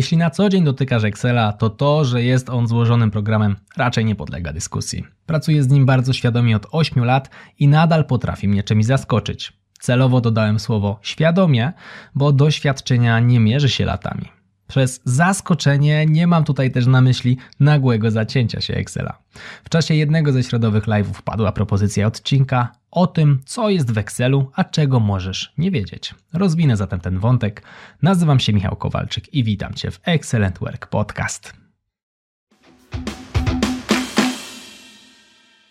[0.00, 4.14] Jeśli na co dzień dotykasz Excela, to to, że jest on złożonym programem, raczej nie
[4.14, 5.04] podlega dyskusji.
[5.26, 9.52] Pracuję z nim bardzo świadomie od 8 lat i nadal potrafi mnie czymś zaskoczyć.
[9.80, 11.72] Celowo dodałem słowo świadomie,
[12.14, 14.24] bo doświadczenia nie mierzy się latami.
[14.66, 19.18] Przez zaskoczenie nie mam tutaj też na myśli nagłego zacięcia się Excela.
[19.64, 24.50] W czasie jednego ze środowych live'ów padła propozycja odcinka o tym, co jest w Excelu,
[24.54, 26.14] a czego możesz nie wiedzieć.
[26.32, 27.62] Rozwinę zatem ten wątek.
[28.02, 31.60] Nazywam się Michał Kowalczyk i witam Cię w Excellent Work Podcast.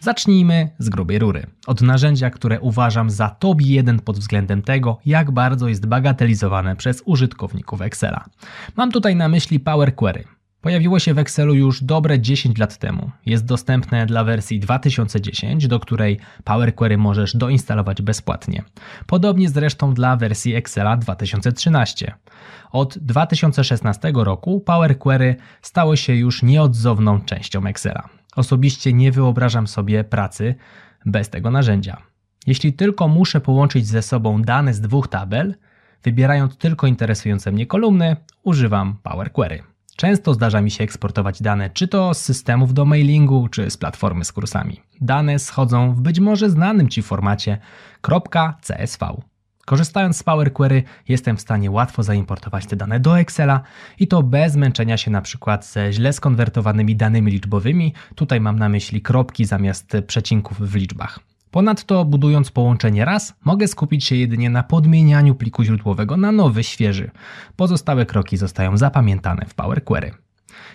[0.00, 1.46] Zacznijmy z grubej rury.
[1.66, 7.02] Od narzędzia, które uważam za top 1 pod względem tego, jak bardzo jest bagatelizowane przez
[7.04, 8.24] użytkowników Excela.
[8.76, 10.24] Mam tutaj na myśli Power Query.
[10.62, 13.10] Pojawiło się w Excelu już dobre 10 lat temu.
[13.26, 18.62] Jest dostępne dla wersji 2010, do której Power Query możesz doinstalować bezpłatnie.
[19.06, 22.14] Podobnie zresztą dla wersji Excela 2013.
[22.70, 28.08] Od 2016 roku Power Query stało się już nieodzowną częścią Excela.
[28.36, 30.54] Osobiście nie wyobrażam sobie pracy
[31.06, 32.02] bez tego narzędzia.
[32.46, 35.54] Jeśli tylko muszę połączyć ze sobą dane z dwóch tabel,
[36.02, 39.71] wybierając tylko interesujące mnie kolumny, używam Power Query.
[40.02, 44.24] Często zdarza mi się eksportować dane czy to z systemów do mailingu, czy z platformy
[44.24, 44.80] z kursami.
[45.00, 47.58] Dane schodzą w być może znanym Ci formacie
[48.62, 49.22] .csv.
[49.66, 53.60] Korzystając z Power Query jestem w stanie łatwo zaimportować te dane do Excela
[53.98, 57.94] i to bez męczenia się na przykład ze źle skonwertowanymi danymi liczbowymi.
[58.14, 61.31] Tutaj mam na myśli kropki zamiast przecinków w liczbach.
[61.52, 67.10] Ponadto, budując połączenie raz, mogę skupić się jedynie na podmienianiu pliku źródłowego na nowy, świeży.
[67.56, 70.14] Pozostałe kroki zostają zapamiętane w Power Query.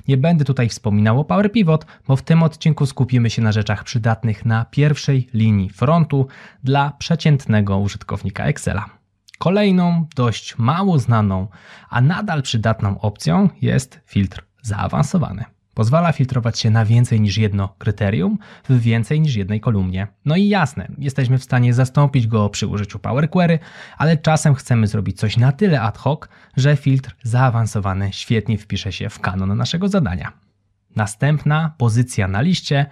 [0.07, 3.83] Nie będę tutaj wspominał o Power Pivot, bo w tym odcinku skupimy się na rzeczach
[3.83, 6.27] przydatnych na pierwszej linii frontu
[6.63, 8.85] dla przeciętnego użytkownika Excela.
[9.37, 11.47] Kolejną, dość mało znaną,
[11.89, 15.56] a nadal przydatną opcją jest filtr zaawansowany.
[15.77, 18.37] Pozwala filtrować się na więcej niż jedno kryterium
[18.69, 20.07] w więcej niż jednej kolumnie.
[20.25, 23.59] No i jasne, jesteśmy w stanie zastąpić go przy użyciu Power Query,
[23.97, 26.19] ale czasem chcemy zrobić coś na tyle ad hoc,
[26.55, 30.33] że filtr zaawansowany świetnie wpisze się w kanon naszego zadania.
[30.95, 32.85] Następna pozycja na liście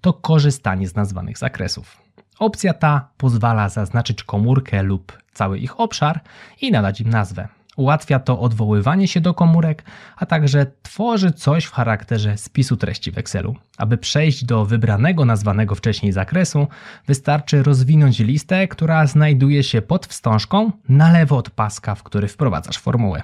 [0.00, 1.96] to korzystanie z nazwanych zakresów.
[2.38, 6.20] Opcja ta pozwala zaznaczyć komórkę lub cały ich obszar
[6.60, 7.55] i nadać im nazwę.
[7.76, 9.84] Ułatwia to odwoływanie się do komórek,
[10.16, 13.54] a także tworzy coś w charakterze spisu treści w Excelu.
[13.78, 16.66] Aby przejść do wybranego nazwanego wcześniej zakresu,
[17.06, 22.78] wystarczy rozwinąć listę, która znajduje się pod wstążką na lewo od paska, w który wprowadzasz
[22.78, 23.22] formułę.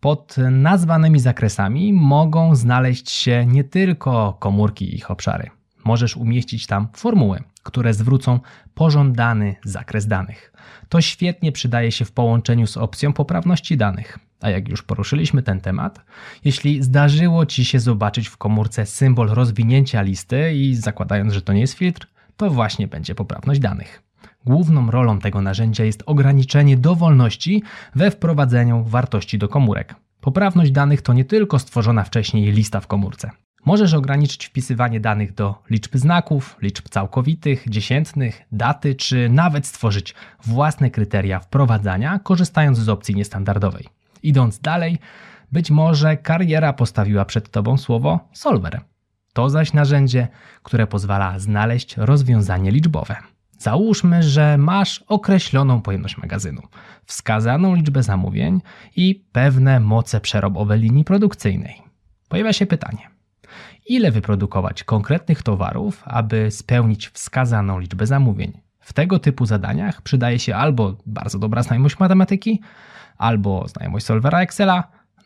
[0.00, 5.50] Pod nazwanymi zakresami mogą znaleźć się nie tylko komórki i ich obszary.
[5.84, 8.40] Możesz umieścić tam formuły, które zwrócą
[8.74, 10.52] pożądany zakres danych.
[10.88, 14.18] To świetnie przydaje się w połączeniu z opcją poprawności danych.
[14.40, 16.04] A jak już poruszyliśmy ten temat,
[16.44, 21.60] jeśli zdarzyło Ci się zobaczyć w komórce symbol rozwinięcia listy i zakładając, że to nie
[21.60, 22.06] jest filtr,
[22.36, 24.02] to właśnie będzie poprawność danych.
[24.46, 27.62] Główną rolą tego narzędzia jest ograniczenie dowolności
[27.94, 29.94] we wprowadzeniu wartości do komórek.
[30.20, 33.30] Poprawność danych to nie tylko stworzona wcześniej lista w komórce.
[33.64, 40.14] Możesz ograniczyć wpisywanie danych do liczb znaków, liczb całkowitych, dziesiętnych, daty, czy nawet stworzyć
[40.44, 43.86] własne kryteria wprowadzania, korzystając z opcji niestandardowej.
[44.22, 44.98] Idąc dalej,
[45.52, 48.80] być może kariera postawiła przed Tobą słowo solver.
[49.32, 50.28] To zaś narzędzie,
[50.62, 53.16] które pozwala znaleźć rozwiązanie liczbowe.
[53.58, 56.62] Załóżmy, że masz określoną pojemność magazynu,
[57.06, 58.60] wskazaną liczbę zamówień
[58.96, 61.82] i pewne moce przerobowe linii produkcyjnej.
[62.28, 63.12] Pojawia się pytanie:
[63.86, 68.60] ile wyprodukować konkretnych towarów, aby spełnić wskazaną liczbę zamówień.
[68.80, 72.60] W tego typu zadaniach przydaje się albo bardzo dobra znajomość matematyki,
[73.18, 74.84] albo znajomość solvera Excela,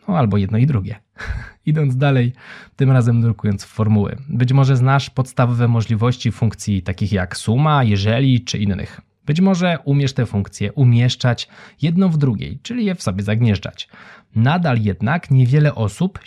[0.09, 0.97] no albo jedno i drugie.
[1.67, 2.33] Idąc dalej,
[2.77, 4.17] tym razem drukując formuły.
[4.29, 9.01] Być może znasz podstawowe możliwości funkcji takich jak suma, jeżeli czy innych.
[9.27, 11.49] Być może umiesz te funkcje umieszczać
[11.83, 13.89] jedną w drugiej, czyli je w sobie zagnieżdżać.
[14.37, 16.19] Nadal jednak niewiele osób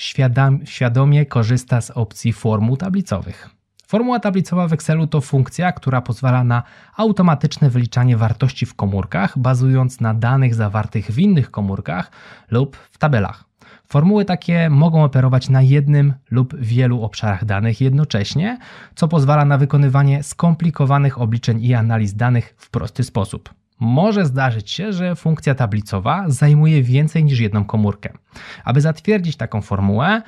[0.66, 3.50] świadomie korzysta z opcji formuł tablicowych.
[3.88, 6.64] Formuła tablicowa w Excelu to funkcja, która pozwala na
[6.98, 12.12] automatyczne wyliczanie wartości w komórkach, bazując na danych zawartych w innych komórkach
[12.52, 13.49] lub w tabelach.
[13.92, 18.58] Formuły takie mogą operować na jednym lub wielu obszarach danych jednocześnie,
[18.96, 23.54] co pozwala na wykonywanie skomplikowanych obliczeń i analiz danych w prosty sposób.
[23.80, 28.14] Może zdarzyć się, że funkcja tablicowa zajmuje więcej niż jedną komórkę.
[28.64, 30.22] Aby zatwierdzić taką formułę,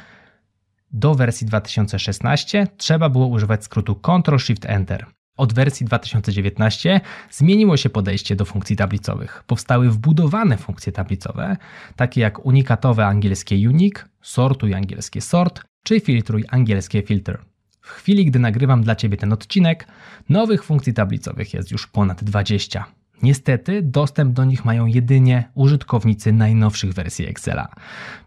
[0.91, 5.05] do wersji 2016 trzeba było używać skrótu Ctrl-Shift-Enter.
[5.41, 7.01] Od wersji 2019
[7.31, 9.43] zmieniło się podejście do funkcji tablicowych.
[9.47, 11.57] Powstały wbudowane funkcje tablicowe,
[11.95, 17.39] takie jak unikatowe angielskie unique, sortuj angielskie sort, czy filtruj angielskie filter.
[17.81, 19.88] W chwili, gdy nagrywam dla Ciebie ten odcinek,
[20.29, 22.85] nowych funkcji tablicowych jest już ponad 20.
[23.23, 27.67] Niestety, dostęp do nich mają jedynie użytkownicy najnowszych wersji Excela,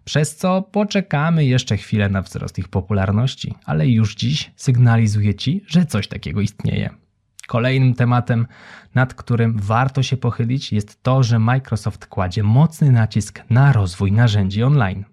[0.04, 5.86] przez co poczekamy jeszcze chwilę na wzrost ich popularności, ale już dziś sygnalizuję Ci, że
[5.86, 7.03] coś takiego istnieje.
[7.46, 8.46] Kolejnym tematem,
[8.94, 14.62] nad którym warto się pochylić, jest to, że Microsoft kładzie mocny nacisk na rozwój narzędzi
[14.62, 15.04] online.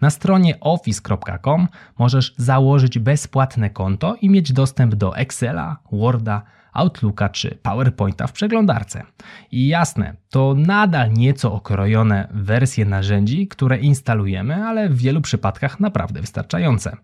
[0.00, 1.68] Na stronie office.com
[1.98, 6.42] możesz założyć bezpłatne konto i mieć dostęp do Excela, Worda,
[6.76, 9.02] Outlooka czy PowerPointa w przeglądarce.
[9.50, 16.20] I jasne, to nadal nieco okrojone wersje narzędzi, które instalujemy, ale w wielu przypadkach naprawdę
[16.20, 16.96] wystarczające.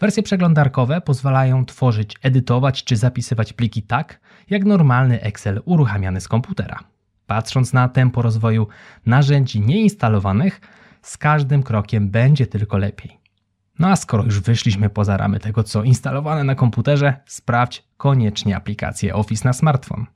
[0.00, 4.20] Wersje przeglądarkowe pozwalają tworzyć, edytować czy zapisywać pliki tak,
[4.50, 6.78] jak normalny Excel uruchamiany z komputera.
[7.26, 8.68] Patrząc na tempo rozwoju
[9.06, 10.60] narzędzi nieinstalowanych,
[11.02, 13.18] z każdym krokiem będzie tylko lepiej.
[13.78, 19.14] No a skoro już wyszliśmy poza ramy tego, co instalowane na komputerze, sprawdź koniecznie aplikację
[19.14, 20.06] Office na smartfon.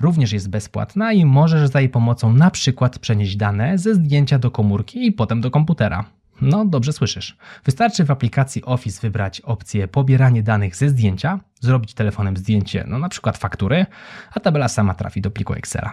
[0.00, 4.50] Również jest bezpłatna i możesz za jej pomocą na przykład przenieść dane ze zdjęcia do
[4.50, 6.04] komórki i potem do komputera.
[6.40, 7.36] No, dobrze słyszysz.
[7.64, 13.08] Wystarczy w aplikacji Office wybrać opcję pobieranie danych ze zdjęcia, zrobić telefonem zdjęcie, no na
[13.08, 13.86] przykład faktury,
[14.34, 15.92] a tabela sama trafi do pliku Excela.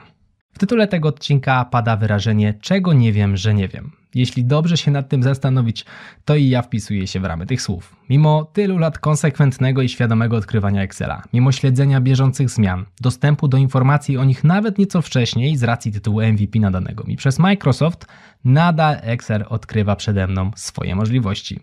[0.54, 3.92] W tytule tego odcinka pada wyrażenie czego nie wiem, że nie wiem.
[4.16, 5.86] Jeśli dobrze się nad tym zastanowić,
[6.26, 7.96] to i ja wpisuję się w ramy tych słów.
[8.10, 14.18] Mimo tylu lat konsekwentnego i świadomego odkrywania Excela, mimo śledzenia bieżących zmian, dostępu do informacji
[14.18, 18.06] o nich nawet nieco wcześniej z racji tytułu MVP nadanego mi przez Microsoft,
[18.46, 21.60] nadal Excel odkrywa przede mną swoje możliwości.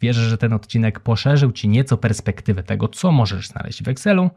[0.00, 4.30] Wierzę, że ten odcinek poszerzył Ci nieco perspektywę tego, co możesz znaleźć w Excelu.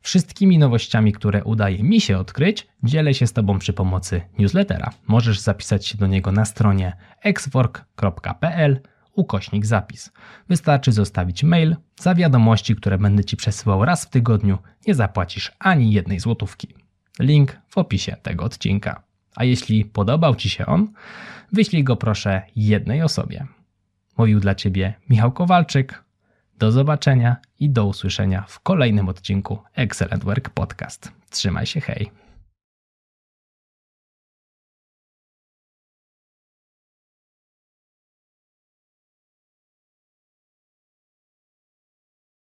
[0.00, 4.90] Wszystkimi nowościami, które udaje mi się odkryć, dzielę się z Tobą przy pomocy newslettera.
[5.06, 8.80] Możesz zapisać się do niego na stronie exwork.pl
[9.12, 10.12] ukośnik zapis.
[10.48, 11.76] Wystarczy zostawić mail.
[12.00, 16.68] Za wiadomości, które będę Ci przesyłał raz w tygodniu, nie zapłacisz ani jednej złotówki.
[17.20, 19.02] Link w opisie tego odcinka.
[19.36, 20.88] A jeśli podobał Ci się on,
[21.52, 23.46] wyślij go proszę jednej osobie.
[24.18, 26.04] Mówił dla Ciebie Michał Kowalczyk.
[26.58, 31.12] Do zobaczenia i do usłyszenia w kolejnym odcinku Excellent Work Podcast.
[31.30, 32.23] Trzymaj się, hej.